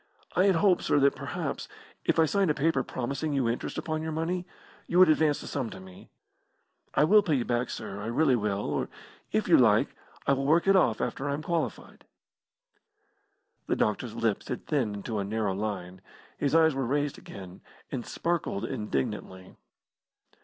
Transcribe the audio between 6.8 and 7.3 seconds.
I will